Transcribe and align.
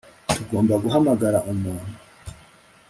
Tugomba 0.35 0.73
guhamagara 0.83 1.37
umuntu 1.51 1.93